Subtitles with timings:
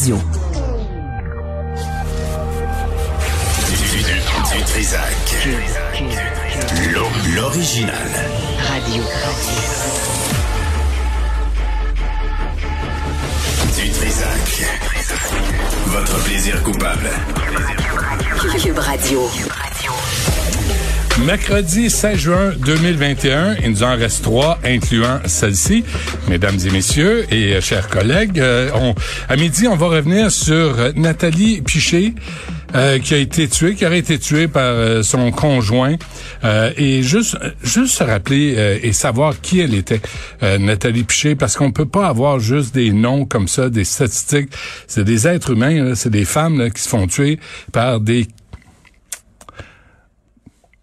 [0.00, 0.16] Radio.
[4.56, 5.46] Du Trisac.
[7.34, 8.10] L'original.
[8.66, 9.02] Radio.
[13.76, 14.64] Du Trisac.
[15.88, 17.10] Votre plaisir coupable.
[18.58, 19.28] Cube Radio.
[21.26, 25.84] Mercredi 16 juin 2021, il nous en reste trois, incluant celle-ci.
[26.28, 28.94] Mesdames et messieurs et euh, chers collègues, euh, on,
[29.28, 32.14] à midi, on va revenir sur euh, Nathalie Piché,
[32.74, 35.96] euh, qui a été tuée, qui aurait été tuée par euh, son conjoint.
[36.44, 40.00] Euh, et juste, juste se rappeler et savoir qui elle était,
[40.40, 44.50] Nathalie Piché, parce qu'on peut pas avoir juste des noms comme ça, des statistiques.
[44.86, 47.38] C'est des êtres humains, c'est des femmes là, qui se font tuer
[47.72, 48.26] par des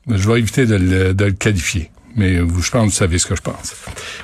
[0.09, 1.91] je vais éviter de le, de le qualifier.
[2.17, 3.75] Mais vous, je pense que vous savez ce que je pense.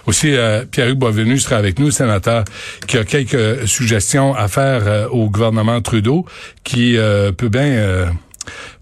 [0.07, 2.43] Aussi, euh, Pierre-Hugues Boisvenu sera avec nous, sénateur,
[2.87, 6.25] qui a quelques suggestions à faire euh, au gouvernement Trudeau,
[6.63, 8.07] qui euh, peut bien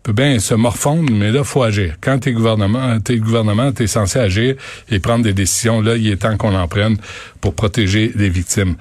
[0.01, 1.95] peut bien se morfondre, mais là, faut agir.
[2.01, 4.55] Quand t'es gouvernement, t'es gouvernement, t'es censé agir
[4.89, 5.81] et prendre des décisions.
[5.81, 6.97] Là, il est temps qu'on en prenne
[7.39, 8.75] pour protéger les victimes.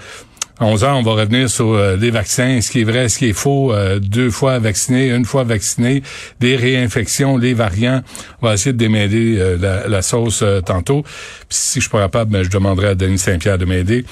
[0.60, 3.18] À 11 heures, on va revenir sur euh, les vaccins, ce qui est vrai, ce
[3.18, 6.02] qui est faux, euh, deux fois vacciné, une fois vacciné,
[6.38, 8.02] des réinfections, les variants.
[8.42, 11.02] On va essayer de démêler euh, la, la, sauce tantôt.
[11.02, 14.04] Puis si je suis pas capable, ben, je demanderai à Denis Saint-Pierre de m'aider.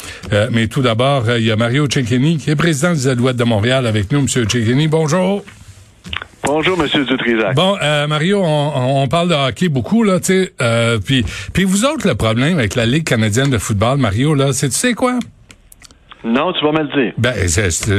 [0.50, 3.86] mais tout d'abord, il y a Mario Cecchini, qui est président des Alouettes de Montréal
[3.86, 4.22] avec nous.
[4.22, 5.44] Monsieur Cecchini, bonjour.
[6.44, 7.56] Bonjour, Monsieur Dutrisac.
[7.56, 7.76] Bon,
[8.08, 10.98] Mario, on, on, parle de hockey beaucoup là, tu sais.
[11.04, 14.70] puis, puis vous autres, le problème avec la Ligue canadienne de football, Mario, là, c'est
[14.70, 15.18] tu sais quoi?
[16.24, 17.12] Non, tu vas me le dire.
[17.16, 17.34] Ben,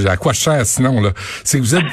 [0.07, 1.11] à quoi je sers sinon, là?
[1.43, 1.85] C'est que vous êtes,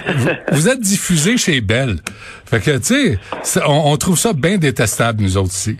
[0.52, 1.96] vous, êtes diffusé chez Bell.
[2.44, 5.76] Fait que, tu sais, on, on, trouve ça bien détestable, nous autres ici.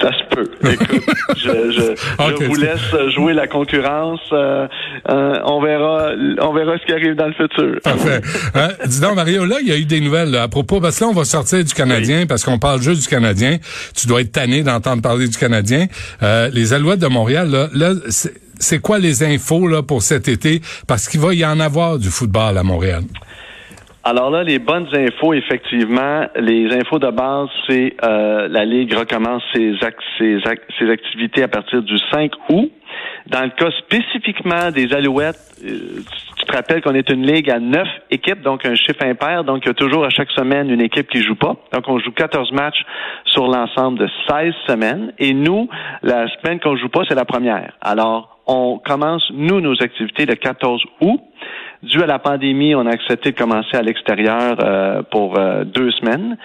[0.00, 0.50] Ça se peut.
[0.72, 1.04] Écoute,
[1.36, 1.82] je, je,
[2.40, 4.20] je vous laisse jouer la concurrence.
[4.32, 4.66] Euh,
[5.10, 7.78] euh, on verra, on verra ce qui arrive dans le futur.
[7.84, 8.20] Parfait.
[8.54, 8.70] Hein?
[8.86, 11.04] Dis donc, Mario, là, il y a eu des nouvelles là, à propos, parce que
[11.04, 13.58] là, on va sortir du Canadien, parce qu'on parle juste du Canadien.
[13.94, 15.86] Tu dois être tanné d'entendre parler du Canadien.
[16.22, 17.92] Euh, les Alouettes de Montréal, là, là
[18.62, 20.60] c'est quoi les infos là pour cet été?
[20.86, 23.02] Parce qu'il va y en avoir du football à Montréal.
[24.04, 29.42] Alors là, les bonnes infos, effectivement, les infos de base, c'est euh, la Ligue recommence
[29.54, 29.76] ses,
[30.90, 32.72] activités à partir du 5 août.
[33.28, 36.00] Dans le cas spécifiquement des Alouettes, euh,
[36.36, 39.62] tu te rappelles qu'on est une ligue à neuf équipes, donc un chiffre impair, donc
[39.64, 41.54] il y a toujours à chaque semaine une équipe qui joue pas.
[41.72, 42.82] Donc on joue 14 matchs
[43.26, 45.12] sur l'ensemble de 16 semaines.
[45.20, 45.68] Et nous,
[46.02, 47.72] la semaine qu'on joue pas, c'est la première.
[47.80, 51.20] Alors, on commence, nous, nos activités le 14 août.
[51.82, 55.90] Dû à la pandémie, on a accepté de commencer à l'extérieur euh, pour euh, deux
[55.92, 56.36] semaines.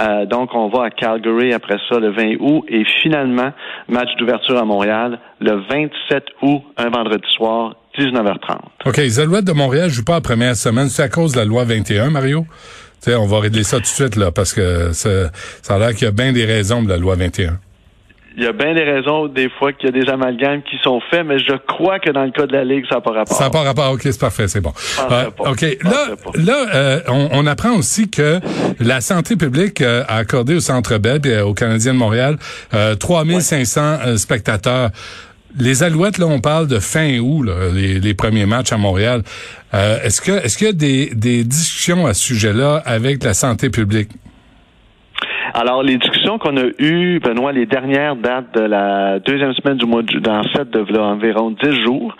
[0.00, 3.52] Euh, donc, on va à Calgary après ça le 20 août et finalement,
[3.88, 8.58] match d'ouverture à Montréal le 27 août, un vendredi soir, 19h30.
[8.84, 10.88] OK, les Alouettes de Montréal jouent pas la première semaine.
[10.88, 12.44] C'est à cause de la loi 21, Mario?
[13.00, 15.30] sais, on va régler ça tout de suite, là, parce que ça,
[15.62, 17.58] ça a l'air qu'il y a bien des raisons de la loi 21
[18.36, 21.00] il y a bien des raisons des fois qu'il y a des amalgames qui sont
[21.10, 23.36] faits, mais je crois que dans le cas de la Ligue, ça n'a pas rapport.
[23.36, 23.92] Ça n'a pas rapport.
[23.92, 24.72] OK, c'est parfait, c'est bon.
[25.10, 28.40] Euh, OK, là, là euh, on, on, apprend aussi que
[28.80, 32.36] la santé publique euh, a accordé au Centre Bell et au Canadien de Montréal
[32.98, 34.90] 3500 spectateurs.
[35.58, 39.22] Les Alouettes, là, on parle de fin août, là, les, les, premiers matchs à Montréal.
[39.74, 43.68] est-ce que est-ce qu'il y a des, des discussions à ce sujet-là avec la santé
[43.68, 44.08] publique?
[45.54, 49.86] Alors, les discussions qu'on a eues, Benoît, les dernières datent de la deuxième semaine du
[49.86, 52.16] mois de dans de environ dix jours.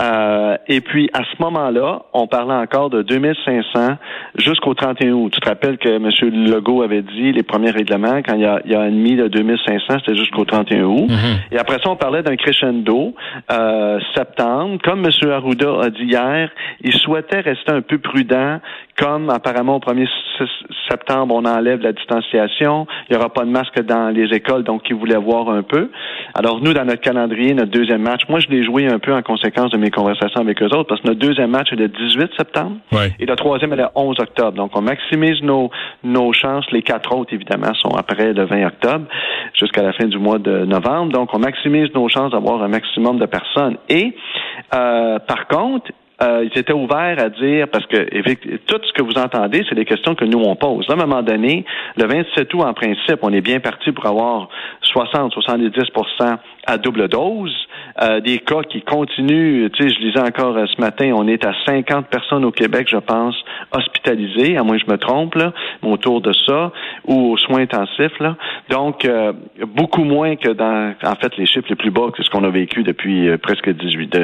[0.00, 3.98] Euh, et puis, à ce moment-là, on parlait encore de 2500
[4.36, 5.32] jusqu'au 31 août.
[5.32, 6.08] Tu te rappelles que M.
[6.46, 9.28] Legault avait dit les premiers règlements, quand il y a, il y a admis de
[9.28, 11.08] 2500, c'était jusqu'au 31 août.
[11.08, 11.54] Mm-hmm.
[11.54, 13.14] Et après ça, on parlait d'un crescendo
[13.50, 14.78] euh, septembre.
[14.82, 15.30] Comme M.
[15.30, 16.50] Arruda a dit hier,
[16.80, 18.60] il souhaitait rester un peu prudent,
[18.98, 20.08] comme apparemment au 1er
[20.88, 24.82] septembre, on enlève la distanciation, il n'y aura pas de masque dans les écoles, donc
[24.90, 25.90] il voulait voir un peu.
[26.34, 29.22] Alors nous, dans notre calendrier, notre deuxième match, moi je l'ai joué un peu en
[29.22, 32.30] conséquence de mes conversations avec eux autres, parce que notre deuxième match est le 18
[32.36, 32.76] septembre
[33.18, 34.52] et le troisième est le 11 octobre.
[34.52, 35.70] Donc, on maximise nos,
[36.04, 36.70] nos chances.
[36.70, 39.06] Les quatre autres, évidemment, sont après le 20 octobre
[39.54, 41.12] jusqu'à la fin du mois de novembre.
[41.12, 43.76] Donc, on maximise nos chances d'avoir un maximum de personnes.
[43.88, 44.14] Et,
[44.74, 45.90] euh, par contre,
[46.22, 47.96] euh, ils étaient ouverts à dire, parce que
[48.66, 50.86] tout ce que vous entendez, c'est des questions que nous, on pose.
[50.88, 51.64] À un moment donné,
[51.96, 54.48] le 27 août, en principe, on est bien parti pour avoir
[54.94, 56.36] 60-70%
[56.66, 57.54] à double dose.
[58.00, 59.68] Euh, des cas qui continuent.
[59.70, 62.88] Tu sais, je lisais encore euh, ce matin, on est à 50 personnes au Québec,
[62.90, 63.36] je pense,
[63.70, 65.52] hospitalisées, à moins que je me trompe, là,
[65.82, 66.72] autour de ça,
[67.06, 68.18] ou aux soins intensifs.
[68.18, 68.36] Là.
[68.70, 69.32] Donc, euh,
[69.66, 72.50] beaucoup moins que dans, en fait, les chiffres les plus bas que ce qu'on a
[72.50, 74.16] vécu depuis presque 18,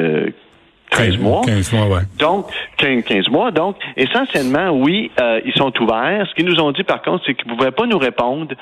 [0.89, 1.41] 13 mois.
[1.45, 2.01] 15 mois, ouais.
[2.17, 2.47] Donc,
[2.77, 3.51] 15, 15 mois.
[3.51, 6.25] Donc, essentiellement, oui, euh, ils sont ouverts.
[6.29, 8.53] Ce qu'ils nous ont dit, par contre, c'est qu'ils ne pouvaient pas nous répondre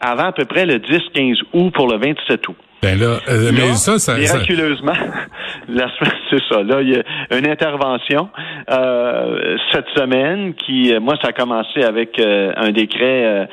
[0.00, 2.56] avant à peu près le 10-15 août pour le 27 août.
[2.82, 4.92] Ben là, euh, mais Là, ça, ça, ça- miraculeusement,
[5.68, 6.62] la semaine, c'est ça.
[6.64, 8.28] Là, il y a une intervention
[8.70, 13.46] euh, cette semaine qui, euh, moi, ça a commencé avec euh, un décret.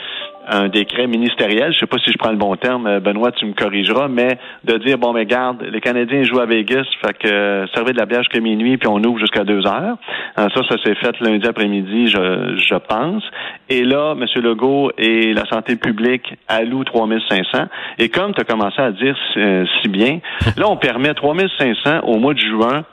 [0.50, 3.46] Un décret ministériel, je sais pas si je prends le bon terme, euh, Benoît, tu
[3.46, 7.28] me corrigeras, mais de dire bon mais garde, les Canadiens jouent à Vegas, fait que
[7.28, 9.98] euh, servez de la bière jusqu'à minuit puis on ouvre jusqu'à deux heures.
[10.38, 13.24] Euh, ça, ça s'est fait lundi après-midi, je, je pense.
[13.69, 14.25] Et là, M.
[14.42, 17.66] Legault et la santé publique allouent 3500.
[18.00, 20.19] Et comme tu as commencé à dire si, euh, si bien,
[20.57, 22.84] là, on permet 3500 au mois de juin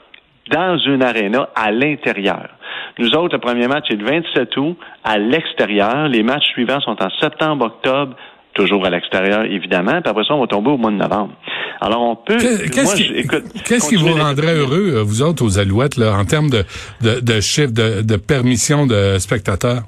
[0.51, 2.56] dans une aréna à l'intérieur.
[2.99, 6.07] Nous autres, le premier match est le 27 août à l'extérieur.
[6.07, 8.15] Les matchs suivants sont en septembre, octobre,
[8.53, 10.01] toujours à l'extérieur, évidemment.
[10.01, 11.33] Puis après ça, on va tomber au mois de novembre.
[11.79, 12.37] Alors, on peut...
[12.37, 16.63] Qu'est-ce qui, vous rendrait heureux, euh, vous autres, aux Alouettes, là, en termes de,
[17.01, 19.83] de, de chiffre, de, de permission de spectateurs?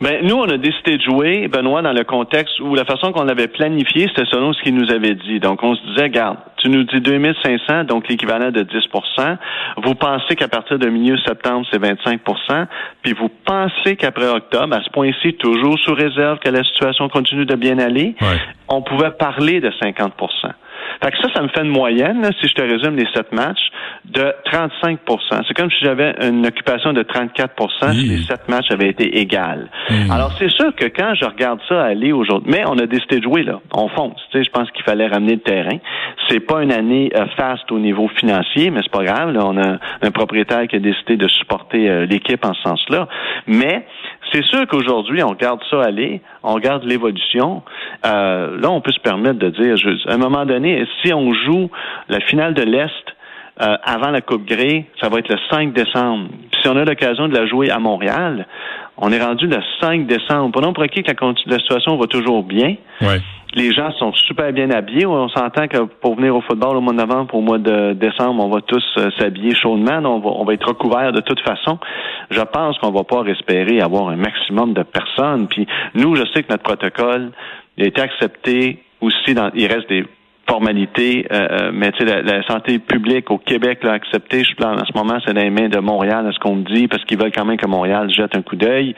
[0.00, 3.24] Ben, nous, on a décidé de jouer, Benoît, dans le contexte où la façon qu'on
[3.24, 5.40] l'avait planifié, c'était selon ce qu'il nous avait dit.
[5.40, 9.36] Donc, on se disait, garde, tu nous dis 2500, donc l'équivalent de 10%
[9.84, 12.66] Vous pensez qu'à partir de milieu septembre, c'est 25%
[13.02, 17.44] Puis vous pensez qu'après octobre, à ce point-ci, toujours sous réserve que la situation continue
[17.44, 18.38] de bien aller, Ouais.
[18.68, 20.14] on pouvait parler de 50
[21.02, 23.32] fait que ça, ça me fait une moyenne, là, si je te résume les sept
[23.32, 23.70] matchs,
[24.04, 24.98] de 35%
[25.46, 28.08] C'est comme si j'avais une occupation de 34% si Hi.
[28.08, 29.68] les sept matchs avaient été égales.
[30.10, 33.24] Alors, c'est sûr que quand je regarde ça aller aujourd'hui, mais on a décidé de
[33.24, 33.60] jouer, là.
[33.72, 34.20] On fonce.
[34.30, 35.78] Tu sais, je pense qu'il fallait ramener le terrain.
[36.28, 39.32] C'est pas une année euh, faste au niveau financier, mais c'est pas grave.
[39.32, 43.08] Là, on a un propriétaire qui a décidé de supporter euh, l'équipe en ce sens-là.
[43.46, 43.86] Mais
[44.32, 47.62] c'est sûr qu'aujourd'hui, on regarde ça aller, on regarde l'évolution.
[48.06, 51.32] Euh, là, on peut se permettre de dire, je- à un moment donné, si on
[51.32, 51.70] joue
[52.08, 53.04] la finale de l'Est
[53.60, 56.28] euh, avant la Coupe Grey, ça va être le 5 décembre.
[56.50, 58.46] Puis si on a l'occasion de la jouer à Montréal,
[58.96, 60.52] on est rendu le 5 décembre.
[60.52, 62.76] Prenons pour acquis que la, situation va toujours bien.
[63.00, 63.20] Ouais.
[63.54, 65.06] Les gens sont super bien habillés.
[65.06, 68.44] On s'entend que pour venir au football au mois de novembre, au mois de décembre,
[68.44, 69.98] on va tous euh, s'habiller chaudement.
[70.04, 71.78] On va, on va être recouverts de toute façon.
[72.30, 75.48] Je pense qu'on va pas espérer avoir un maximum de personnes.
[75.48, 77.32] Puis nous, je sais que notre protocole
[77.78, 79.34] a été accepté aussi.
[79.34, 80.04] Dans, il reste des
[80.50, 84.42] formalités, euh, euh, mais tu sais, la, la santé publique au Québec l'a accepté.
[84.44, 86.64] Je pense en ce moment, c'est dans les mains de Montréal, à ce qu'on me
[86.64, 88.94] dit, parce qu'ils veulent quand même que Montréal jette un coup d'œil.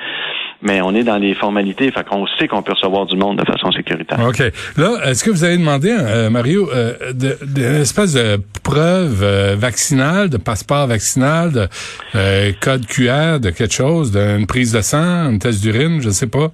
[0.62, 3.44] Mais on est dans les formalités, fait qu'on sait qu'on peut recevoir du monde de
[3.44, 4.19] façon sécuritaire.
[4.26, 4.38] OK.
[4.76, 9.22] Là, est-ce que vous avez demandé, euh, Mario, euh, de, de- une espèce de preuve
[9.22, 11.66] euh, vaccinale, de passeport vaccinal, de
[12.14, 16.28] euh, code QR, de quelque chose, d'une prise de sang, une test d'urine, je sais
[16.28, 16.48] pas?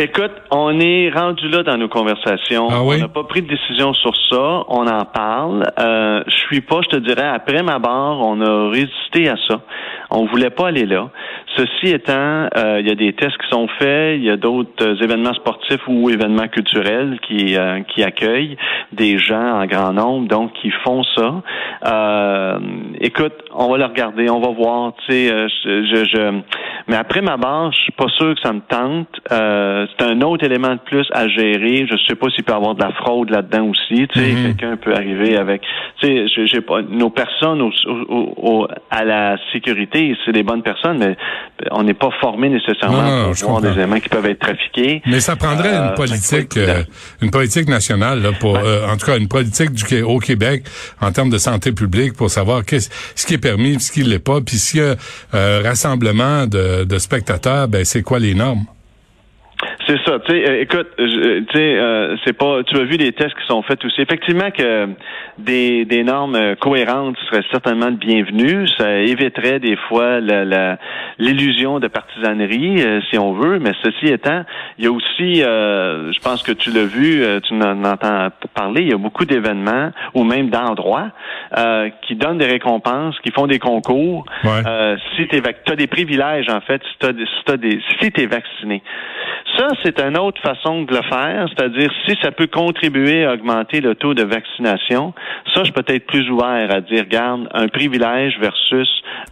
[0.00, 2.68] Écoute, on est rendu là dans nos conversations.
[2.70, 2.98] Ah oui?
[2.98, 4.62] On n'a pas pris de décision sur ça.
[4.68, 5.64] On en parle.
[5.76, 9.60] Euh, je suis pas, je te dirais, après ma barre, on a résisté à ça.
[10.10, 11.10] On voulait pas aller là.
[11.58, 14.70] Ceci étant, euh, il y a des tests qui sont faits, il y a d'autres
[14.86, 18.56] euh, événements sportifs ou événements culturels qui euh, qui accueillent
[18.92, 21.42] des gens en grand nombre, donc qui font ça.
[21.84, 22.58] Euh,
[23.00, 24.92] écoute, on va le regarder, on va voir.
[25.06, 26.40] Tu sais, euh, je, je, je-
[26.86, 29.08] mais après ma barre, je suis pas sûr que ça me tente.
[29.32, 31.86] Euh, c'est un autre élément de plus à gérer.
[31.90, 34.06] Je sais pas s'il peut y avoir de la fraude là-dedans aussi.
[34.08, 34.42] Tu sais, Mhm.
[34.56, 35.62] quelqu'un peut arriver avec.
[36.00, 40.62] Tu sais, j'ai pas nos personnes au, au- au- à la sécurité, c'est des bonnes
[40.62, 41.16] personnes, mais
[41.70, 45.02] on n'est pas formé nécessairement Non, pour voir des éléments qui peuvent être trafiqués.
[45.06, 46.82] Mais ça prendrait Euh, une politique, faut être euh,
[47.22, 48.60] une politique nationale, là, pour, Ouais.
[48.64, 50.64] euh, en tout cas, une politique du, au Québec
[51.00, 54.18] en termes de santé publique pour savoir qu'est-ce ce qui est permis, ce qui l'est
[54.18, 54.94] pas, puis s'il y a
[55.34, 58.64] euh, rassemblement de, de spectateurs, ben c'est quoi les normes?
[59.88, 60.18] C'est ça.
[60.20, 62.62] Tu sais, euh, écoute, je- tu sais, euh, c'est pas.
[62.64, 64.02] Tu as vu les tests qui sont faits aussi.
[64.02, 64.88] Effectivement que
[65.38, 68.68] des, des normes euh, cohérentes seraient certainement le bienvenu.
[68.76, 70.78] Ça éviterait des fois la- la-
[71.18, 73.58] l'illusion de partisanerie, euh, si on veut.
[73.60, 74.44] Mais ceci étant,
[74.78, 78.28] il y a aussi, euh, je pense que tu l'as vu, euh, tu en entends
[78.54, 78.82] parler.
[78.82, 81.12] Il y a beaucoup d'événements ou même d'endroits
[81.56, 84.26] euh, qui donnent des récompenses, qui font des concours.
[84.44, 84.50] Ouais.
[84.66, 85.40] Euh, si tu
[85.72, 88.82] as des privilèges, en fait, si tu si des, si t'es vacciné.
[89.56, 93.80] Ça, c'est une autre façon de le faire, c'est-à-dire si ça peut contribuer à augmenter
[93.80, 95.14] le taux de vaccination,
[95.54, 98.88] ça, je peux être plus ouvert à dire, regarde, un privilège versus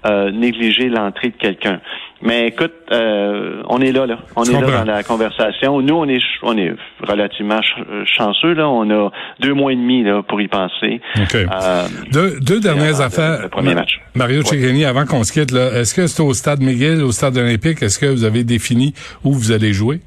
[0.07, 1.81] euh, négliger l'entrée de quelqu'un.
[2.23, 4.19] Mais écoute, euh, on est là, là.
[4.37, 5.83] On est là dans la conversation.
[5.83, 6.75] Nous, on est, on est
[7.07, 7.87] relativement ch-
[8.17, 8.69] chanceux, là.
[8.69, 9.11] On a
[9.41, 11.01] deux mois et demi, là, pour y penser.
[11.21, 11.35] OK.
[11.35, 13.37] Euh, Deux, deux dernières affaires.
[13.39, 14.01] le- le premier Ma- match.
[14.15, 17.37] Mario Cecchini, avant qu'on se quitte, là, est-ce que c'est au stade McGill, au stade
[17.37, 17.83] olympique?
[17.83, 20.01] Est-ce que vous avez défini où vous allez jouer?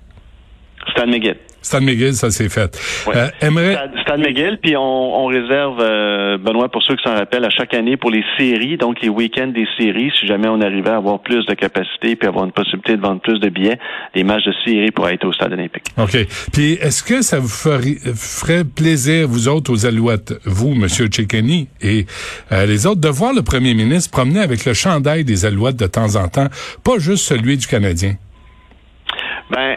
[1.00, 1.38] Stan McGill.
[1.62, 2.77] Stade McGill, ça c'est fait.
[3.08, 3.15] Ouais.
[3.15, 3.77] Euh, aimerait...
[4.01, 7.74] Stade McGill, puis on, on réserve, euh, Benoît, pour ceux qui s'en rappellent, à chaque
[7.74, 11.20] année pour les séries, donc les week-ends des séries, si jamais on arrivait à avoir
[11.20, 13.77] plus de capacité puis avoir une possibilité de vendre plus de billets,
[14.15, 15.84] les matchs de séries pourraient être au Stade olympique.
[15.98, 16.18] OK.
[16.51, 20.88] Puis est-ce que ça vous ferait, ferait plaisir, vous autres, aux Alouettes, vous, M.
[20.88, 22.06] Chekeni, et
[22.51, 25.88] euh, les autres, de voir le premier ministre promener avec le chandail des Alouettes de
[25.88, 26.48] temps en temps,
[26.84, 28.15] pas juste celui du Canadien?
[29.51, 29.75] Ben,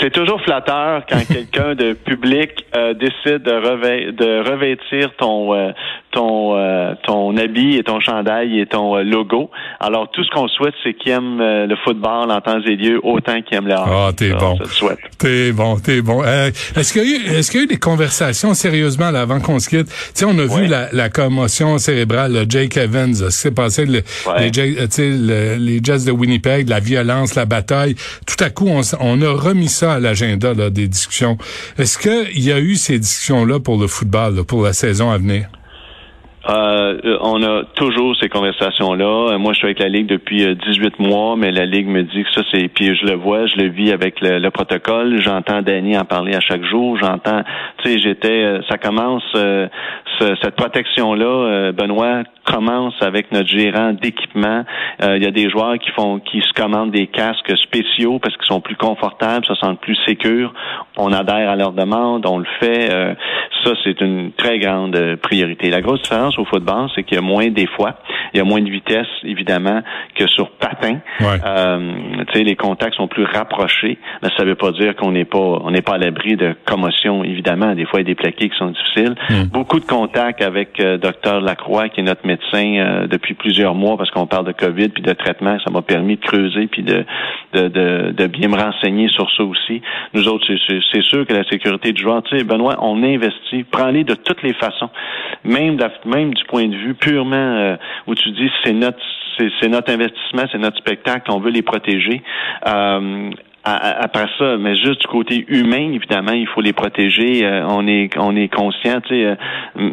[0.00, 5.70] c'est toujours flatteur quand quelqu'un de public euh, décide de, revê de revêtir ton euh,
[6.12, 9.50] ton euh, ton habit et ton chandail et ton euh, logo.
[9.78, 12.98] Alors tout ce qu'on souhaite, c'est qu'il aime euh, le football en temps et lieu
[13.02, 13.74] autant qu'il aime le.
[13.76, 14.56] Ah, t'es bon.
[14.66, 14.98] souhaite.
[15.18, 16.22] T'es bon, t'es bon.
[16.24, 19.20] Euh, est-ce qu'il y a eu, est-ce qu'il y a eu des conversations sérieusement là,
[19.20, 19.88] avant qu'on se quitte?
[20.16, 23.86] Tu on a vu la, la commotion cérébrale, le Jake Evans, ce qui s'est passé,
[23.86, 24.50] le- Ouais.
[24.50, 24.50] les,
[24.98, 27.94] le- les Jets de Winnipeg, la violence, la bataille.
[28.26, 31.38] Tout à coup, on, on a remis ça à l'agenda des discussions.
[31.78, 35.48] Est-ce qu'il y a eu ces discussions-là pour le football, pour la saison à venir?
[36.50, 39.32] Euh, on a toujours ces conversations-là.
[39.34, 42.02] Euh, Moi, je suis avec la Ligue depuis euh, 18 mois, mais la Ligue me
[42.02, 42.66] dit que ça, c'est...
[42.68, 45.20] Puis je le vois, je le vis avec le, le protocole.
[45.22, 46.96] J'entends Danny en parler à chaque jour.
[46.98, 47.42] J'entends...
[47.84, 48.42] Tu sais, j'étais...
[48.42, 49.22] euh, Ça commence...
[49.36, 49.68] euh,
[50.18, 54.64] ce- cette protection-là, euh, Benoît, commence avec notre gérant d'équipement.
[55.04, 56.18] Euh, Il y a des joueurs qui font...
[56.18, 60.52] qui se commandent des casques spéciaux parce qu'ils sont plus confortables, se sentent plus sécures.
[60.96, 62.92] On adhère à leurs demandes, on le fait.
[62.92, 63.14] Euh,
[63.64, 65.70] ça, c'est une très grande euh, priorité.
[65.70, 67.94] La grosse différence au football, c'est qu'il y a moins des fois,
[68.34, 69.82] il y a moins de vitesse, évidemment,
[70.14, 70.98] que sur patin.
[71.20, 71.38] Ouais.
[71.44, 71.92] Euh,
[72.32, 75.38] tu sais, les contacts sont plus rapprochés, mais ça veut pas dire qu'on n'est pas
[75.38, 77.74] on n'est pas à l'abri de commotion, évidemment.
[77.74, 79.14] Des fois, il y a des plaqués qui sont difficiles.
[79.30, 79.44] Mm.
[79.52, 83.96] Beaucoup de contacts avec euh, Dr Lacroix, qui est notre médecin euh, depuis plusieurs mois,
[83.96, 85.58] parce qu'on parle de COVID puis de traitement.
[85.64, 87.04] Ça m'a permis de creuser puis de,
[87.54, 89.82] de, de, de bien me renseigner sur ça aussi.
[90.14, 94.04] Nous autres, c'est- sûr que la sécurité du joueur, tu sais, Benoît, on investit, prends-les
[94.04, 94.90] de toutes les façons,
[95.44, 98.98] même, la- même du point de vue purement euh, où tu dis c'est notre
[99.60, 102.20] c'est notre investissement, c'est notre spectacle, on veut les protéger.
[102.66, 103.30] Euh,
[103.62, 107.44] après ça, mais juste du côté humain, évidemment, il faut les protéger.
[107.44, 109.00] Euh, on est on est conscient.
[109.02, 109.34] Tu sais, euh,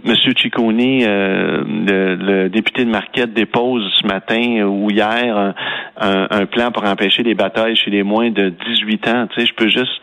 [0.05, 5.53] Monsieur Ciccone, euh, le, le député de Marquette dépose ce matin ou hier un,
[5.99, 9.27] un- un plan pour empêcher les batailles chez les moins de 18 ans.
[9.33, 10.01] Tu sais, je peux juste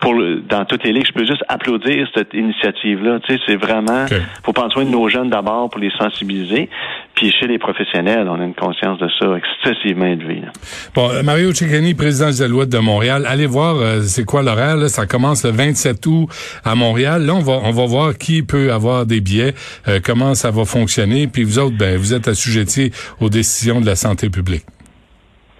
[0.00, 3.18] pour le- dans toutes les ligues, je peux juste applaudir cette initiative-là.
[3.26, 4.06] Tu sais, c'est vraiment,
[4.44, 6.68] faut prendre soin de nos jeunes d'abord pour les sensibiliser.
[7.14, 10.40] Puis chez les professionnels, on a une conscience de ça excessivement élevée.
[10.40, 10.52] là.
[10.94, 13.24] Bon, euh, Mario Cecchini, président des Alouettes de Montréal.
[13.26, 14.76] Allez voir, euh, c'est quoi l'horaire.
[14.76, 14.88] là?
[14.88, 16.28] Ça commence le 27 août
[16.64, 17.26] à Montréal.
[17.26, 19.54] Là, on va, on va voir qui peut avoir des billets,
[19.88, 21.26] euh, comment ça va fonctionner.
[21.26, 24.62] Puis vous autres, ben, vous êtes assujettis aux décisions de la santé publique.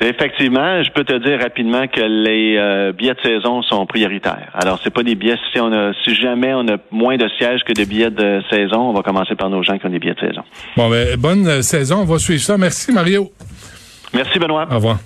[0.00, 4.50] Effectivement, je peux te dire rapidement que les euh, billets de saison sont prioritaires.
[4.54, 5.36] Alors, c'est pas des billets.
[5.52, 8.90] Si on a, si jamais on a moins de sièges que de billets de saison,
[8.90, 10.42] on va commencer par nos gens qui ont des billets de saison.
[10.76, 12.02] Bon, ben, bonne saison.
[12.02, 12.56] On va suivre ça.
[12.56, 13.32] Merci, Mario.
[14.14, 14.68] Merci, Benoît.
[14.70, 14.98] Au revoir.